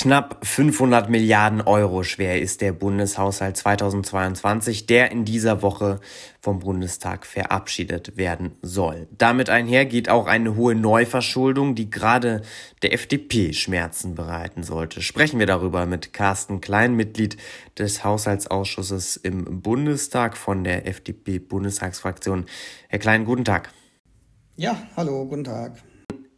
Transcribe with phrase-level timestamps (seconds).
[0.00, 6.00] Knapp 500 Milliarden Euro schwer ist der Bundeshaushalt 2022, der in dieser Woche
[6.40, 9.08] vom Bundestag verabschiedet werden soll.
[9.18, 12.40] Damit einher geht auch eine hohe Neuverschuldung, die gerade
[12.80, 15.02] der FDP Schmerzen bereiten sollte.
[15.02, 17.36] Sprechen wir darüber mit Carsten Klein, Mitglied
[17.78, 22.46] des Haushaltsausschusses im Bundestag von der FDP-Bundestagsfraktion.
[22.88, 23.70] Herr Klein, guten Tag.
[24.56, 25.82] Ja, hallo, guten Tag.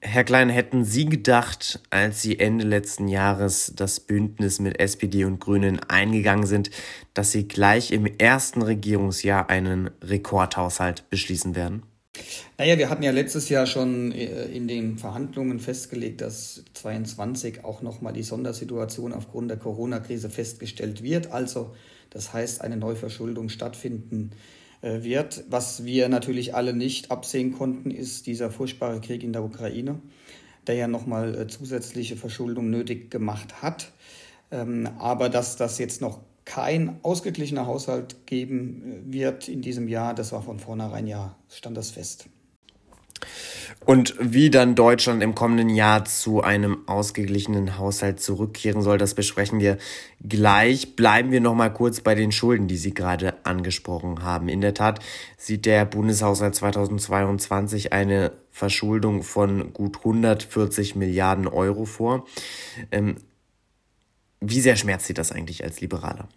[0.04, 5.38] Herr Klein, hätten Sie gedacht, als Sie Ende letzten Jahres das Bündnis mit SPD und
[5.38, 6.70] Grünen eingegangen sind,
[7.14, 11.84] dass Sie gleich im ersten Regierungsjahr einen Rekordhaushalt beschließen werden?
[12.58, 17.80] Naja, wir hatten ja letztes Jahr schon äh, in den Verhandlungen festgelegt, dass 2022 auch
[17.80, 21.30] nochmal die Sondersituation aufgrund der Corona-Krise festgestellt wird.
[21.30, 21.76] Also,
[22.10, 24.32] das heißt, eine Neuverschuldung stattfinden
[24.82, 25.44] wird.
[25.48, 30.00] Was wir natürlich alle nicht absehen konnten, ist dieser furchtbare Krieg in der Ukraine,
[30.66, 33.92] der ja nochmal äh, zusätzliche Verschuldung nötig gemacht hat.
[34.50, 40.14] Ähm, aber dass das jetzt noch kein ausgeglichener Haushalt geben äh, wird in diesem Jahr,
[40.14, 42.26] das war von vornherein ja, stand das fest.
[43.84, 49.60] Und wie dann Deutschland im kommenden Jahr zu einem ausgeglichenen Haushalt zurückkehren soll, das besprechen
[49.60, 49.78] wir
[50.26, 50.94] gleich.
[50.94, 54.48] Bleiben wir noch mal kurz bei den Schulden, die Sie gerade angesprochen haben.
[54.48, 55.00] In der Tat
[55.36, 62.26] sieht der Bundeshaushalt 2022 eine Verschuldung von gut 140 Milliarden Euro vor.
[62.92, 63.16] Ähm,
[64.40, 66.28] wie sehr schmerzt Sie das eigentlich als Liberaler?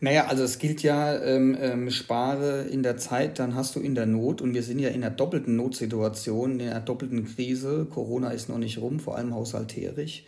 [0.00, 3.94] Naja, also es gilt ja, ähm, ähm, spare in der Zeit, dann hast du in
[3.94, 4.40] der Not.
[4.40, 7.86] Und wir sind ja in einer doppelten Notsituation, in einer doppelten Krise.
[7.90, 10.24] Corona ist noch nicht rum, vor allem haushalterisch.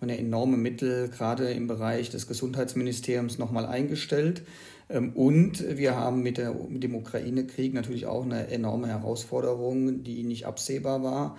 [0.00, 4.42] Und ja enorme Mittel gerade im Bereich des Gesundheitsministeriums nochmal eingestellt.
[4.88, 10.22] Ähm, und wir haben mit, der, mit dem Ukraine-Krieg natürlich auch eine enorme Herausforderung, die
[10.22, 11.36] nicht absehbar war.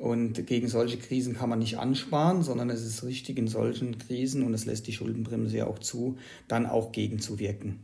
[0.00, 4.42] Und gegen solche Krisen kann man nicht ansparen, sondern es ist richtig in solchen Krisen,
[4.44, 6.16] und es lässt die Schuldenbremse ja auch zu,
[6.48, 7.80] dann auch gegenzuwirken.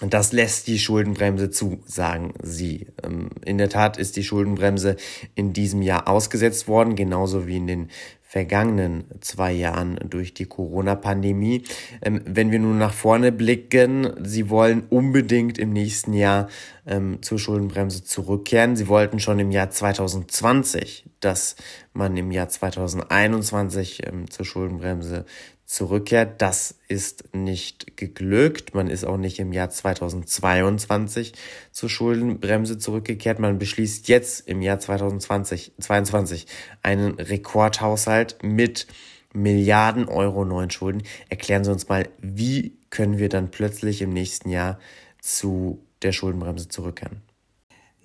[0.00, 2.88] Das lässt die Schuldenbremse zu, sagen Sie.
[3.02, 4.96] Ähm, in der Tat ist die Schuldenbremse
[5.34, 7.88] in diesem Jahr ausgesetzt worden, genauso wie in den
[8.20, 11.62] vergangenen zwei Jahren durch die Corona-Pandemie.
[12.02, 16.48] Ähm, wenn wir nun nach vorne blicken, Sie wollen unbedingt im nächsten Jahr
[16.86, 18.76] ähm, zur Schuldenbremse zurückkehren.
[18.76, 21.56] Sie wollten schon im Jahr 2020, dass
[21.94, 25.24] man im Jahr 2021 zur Schuldenbremse
[25.66, 26.40] zurückkehrt.
[26.40, 28.74] Das ist nicht geglückt.
[28.74, 31.34] Man ist auch nicht im Jahr 2022
[31.72, 33.40] zur Schuldenbremse zurückgekehrt.
[33.40, 36.46] Man beschließt jetzt im Jahr 2020, 2022
[36.82, 38.86] einen Rekordhaushalt mit
[39.32, 41.02] Milliarden Euro neuen Schulden.
[41.28, 44.78] Erklären Sie uns mal, wie können wir dann plötzlich im nächsten Jahr
[45.20, 47.20] zu der Schuldenbremse zurückkehren?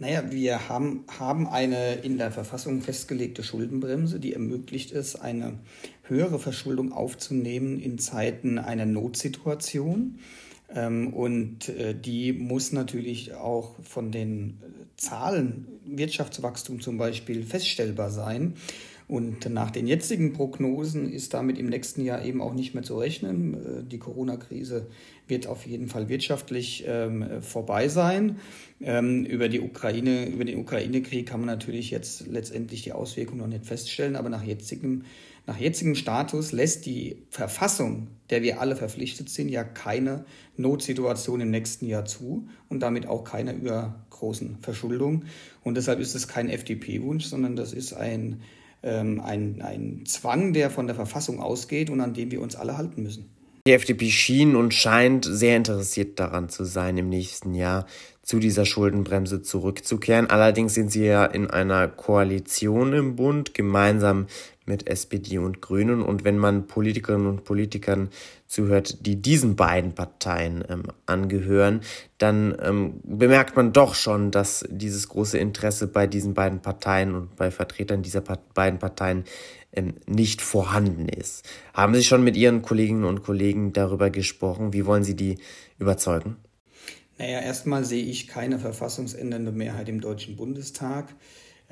[0.01, 5.59] Naja, wir haben, haben eine in der Verfassung festgelegte Schuldenbremse, die ermöglicht es, eine
[6.01, 10.17] höhere Verschuldung aufzunehmen in Zeiten einer Notsituation.
[10.73, 14.59] Ähm, und äh, die muss natürlich auch von den
[14.97, 18.56] Zahlen, Wirtschaftswachstum zum Beispiel, feststellbar sein.
[19.11, 22.97] Und nach den jetzigen Prognosen ist damit im nächsten Jahr eben auch nicht mehr zu
[22.97, 23.55] rechnen.
[23.55, 24.88] Äh, die Corona-Krise
[25.27, 28.38] wird auf jeden Fall wirtschaftlich ähm, vorbei sein.
[28.79, 33.47] Ähm, über die Ukraine, über den Ukraine-Krieg kann man natürlich jetzt letztendlich die Auswirkungen noch
[33.47, 35.03] nicht feststellen, aber nach jetzigem,
[35.45, 40.23] nach jetzigem Status lässt die Verfassung, der wir alle verpflichtet sind, ja keine
[40.55, 45.25] Notsituation im nächsten Jahr zu und damit auch keine übergroßen Verschuldung.
[45.66, 48.39] Und deshalb ist es kein FDP-Wunsch, sondern das ist ein
[48.84, 52.78] ähm, ein, ein Zwang, der von der Verfassung ausgeht und an dem wir uns alle
[52.78, 53.30] halten müssen.
[53.68, 57.86] Die FDP schien und scheint sehr interessiert daran zu sein, im nächsten Jahr
[58.24, 60.30] zu dieser Schuldenbremse zurückzukehren.
[60.30, 64.25] Allerdings sind sie ja in einer Koalition im Bund, gemeinsam
[64.71, 66.01] mit SPD und Grünen.
[66.01, 68.09] Und wenn man Politikerinnen und Politikern
[68.47, 71.81] zuhört, die diesen beiden Parteien ähm, angehören,
[72.17, 77.35] dann ähm, bemerkt man doch schon, dass dieses große Interesse bei diesen beiden Parteien und
[77.35, 79.25] bei Vertretern dieser Part beiden Parteien
[79.73, 81.45] ähm, nicht vorhanden ist.
[81.73, 84.71] Haben Sie schon mit Ihren Kolleginnen und Kollegen darüber gesprochen?
[84.71, 85.38] Wie wollen Sie die
[85.79, 86.38] überzeugen?
[87.17, 91.13] Naja, erstmal sehe ich keine verfassungsändernde Mehrheit im Deutschen Bundestag.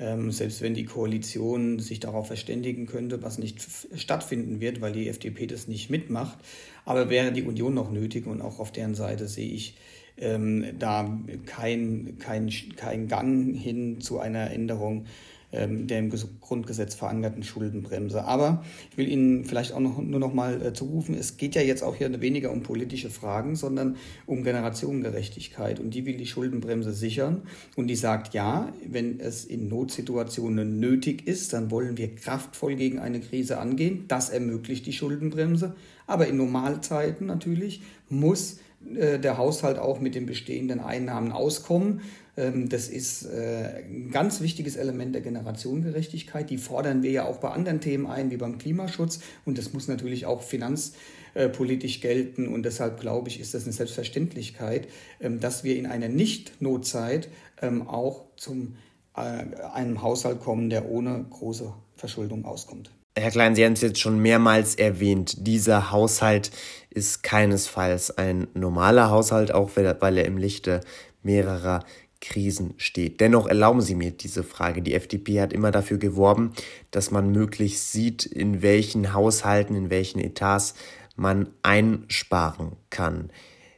[0.00, 3.60] Ähm, selbst wenn die Koalition sich darauf verständigen könnte, was nicht
[3.94, 6.38] stattfinden wird, weil die FDP das nicht mitmacht.
[6.86, 9.76] Aber wäre die Union noch nötig und auch auf deren Seite sehe ich
[10.16, 15.04] ähm, da kein, kein, kein Gang hin zu einer Änderung
[15.52, 18.24] der im Grundgesetz verankerten Schuldenbremse.
[18.24, 21.62] Aber ich will Ihnen vielleicht auch noch, nur noch mal äh, zurufen, es geht ja
[21.62, 25.80] jetzt auch hier weniger um politische Fragen, sondern um Generationengerechtigkeit.
[25.80, 27.42] Und die will die Schuldenbremse sichern.
[27.76, 32.98] Und die sagt, ja, wenn es in Notsituationen nötig ist, dann wollen wir kraftvoll gegen
[32.98, 34.04] eine Krise angehen.
[34.08, 35.74] Das ermöglicht die Schuldenbremse.
[36.06, 38.58] Aber in Normalzeiten natürlich muss
[38.94, 42.00] äh, der Haushalt auch mit den bestehenden Einnahmen auskommen.
[42.40, 46.48] Ähm, das ist äh, ein ganz wichtiges Element der Generationengerechtigkeit.
[46.48, 49.20] Die fordern wir ja auch bei anderen Themen ein, wie beim Klimaschutz.
[49.44, 52.48] Und das muss natürlich auch finanzpolitisch gelten.
[52.48, 54.88] Und deshalb glaube ich, ist das eine Selbstverständlichkeit,
[55.20, 57.28] ähm, dass wir in einer Nicht-Notzeit
[57.60, 58.76] ähm, auch zum
[59.14, 62.90] äh, einem Haushalt kommen, der ohne große Verschuldung auskommt.
[63.18, 65.46] Herr Klein, Sie haben es jetzt schon mehrmals erwähnt.
[65.46, 66.52] Dieser Haushalt
[66.88, 70.80] ist keinesfalls ein normaler Haushalt, auch weil er im Lichte
[71.22, 71.84] mehrerer
[72.20, 73.20] Krisen steht.
[73.20, 74.82] Dennoch erlauben Sie mir diese Frage.
[74.82, 76.52] Die FDP hat immer dafür geworben,
[76.90, 80.74] dass man möglichst sieht, in welchen Haushalten, in welchen Etats
[81.16, 83.30] man einsparen kann.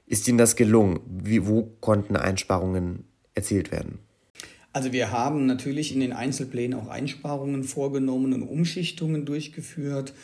[0.06, 1.00] Ist Ihnen das gelungen?
[1.06, 3.04] Wie, wo konnten Einsparungen
[3.34, 3.98] erzielt werden?
[4.72, 10.14] Also wir haben natürlich in den Einzelplänen auch Einsparungen vorgenommen und Umschichtungen durchgeführt.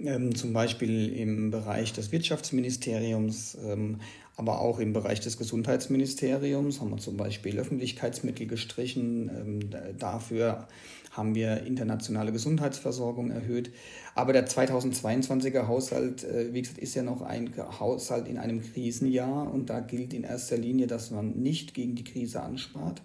[0.00, 4.00] Ähm, zum Beispiel im Bereich des Wirtschaftsministeriums, ähm,
[4.36, 9.28] aber auch im Bereich des Gesundheitsministeriums haben wir zum Beispiel Öffentlichkeitsmittel gestrichen.
[9.28, 10.66] Ähm, dafür
[11.10, 13.70] haben wir internationale Gesundheitsversorgung erhöht.
[14.14, 19.52] Aber der 2022er Haushalt, äh, wie gesagt, ist ja noch ein Haushalt in einem Krisenjahr
[19.52, 23.02] und da gilt in erster Linie, dass man nicht gegen die Krise anspart.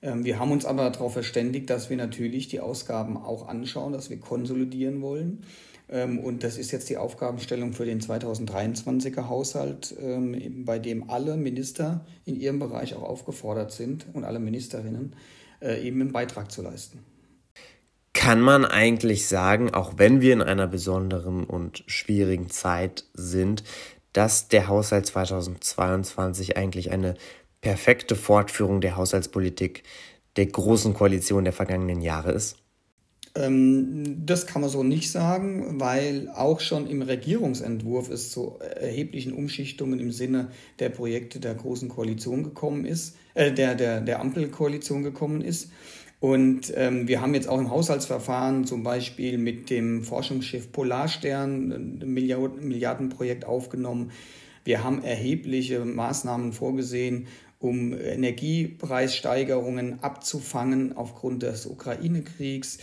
[0.00, 4.08] Ähm, wir haben uns aber darauf verständigt, dass wir natürlich die Ausgaben auch anschauen, dass
[4.08, 5.42] wir konsolidieren wollen.
[5.88, 11.36] Ähm, und das ist jetzt die Aufgabenstellung für den 2023er Haushalt, ähm, bei dem alle
[11.36, 15.14] Minister in ihrem Bereich auch aufgefordert sind und alle Ministerinnen
[15.60, 17.00] äh, eben einen Beitrag zu leisten.
[18.12, 23.62] Kann man eigentlich sagen, auch wenn wir in einer besonderen und schwierigen Zeit sind,
[24.12, 27.14] dass der Haushalt 2022 eigentlich eine
[27.60, 29.82] perfekte Fortführung der Haushaltspolitik
[30.36, 32.56] der großen Koalition der vergangenen Jahre ist?
[33.36, 39.32] Ähm, das kann man so nicht sagen, weil auch schon im Regierungsentwurf es zu erheblichen
[39.32, 40.48] Umschichtungen im Sinne
[40.78, 45.70] der Projekte der Großen Koalition gekommen ist, äh, der, der, der Ampelkoalition gekommen ist.
[46.18, 52.08] Und ähm, wir haben jetzt auch im Haushaltsverfahren zum Beispiel mit dem Forschungsschiff Polarstern ein
[52.08, 54.10] Milliardenprojekt aufgenommen.
[54.64, 62.78] Wir haben erhebliche Maßnahmen vorgesehen, um Energiepreissteigerungen abzufangen aufgrund des Ukraine-Kriegs.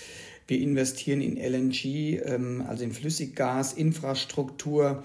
[0.47, 5.03] Wir investieren in LNG, ähm, also in Flüssiggasinfrastruktur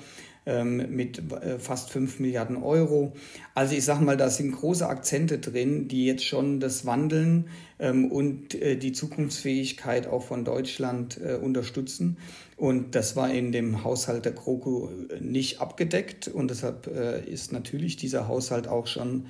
[0.49, 3.13] ähm, mit äh, fast 5 Milliarden Euro.
[3.55, 8.11] Also ich sage mal, da sind große Akzente drin, die jetzt schon das Wandeln ähm,
[8.11, 12.17] und äh, die Zukunftsfähigkeit auch von Deutschland äh, unterstützen.
[12.57, 16.29] Und das war in dem Haushalt der GroKo nicht abgedeckt.
[16.29, 19.27] Und deshalb ist natürlich dieser Haushalt auch schon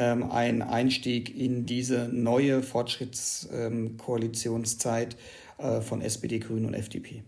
[0.00, 5.16] ein Einstieg in diese neue Fortschrittskoalitionszeit
[5.58, 7.24] äh, von SPD, Grünen und FDP.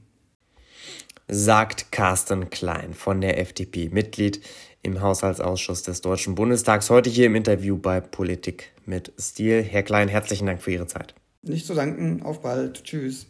[1.28, 4.40] Sagt Carsten Klein von der FDP, Mitglied
[4.82, 9.62] im Haushaltsausschuss des Deutschen Bundestags, heute hier im Interview bei Politik mit Stil.
[9.62, 11.14] Herr Klein, herzlichen Dank für Ihre Zeit.
[11.42, 12.84] Nicht zu danken, auf bald.
[12.84, 13.26] Tschüss.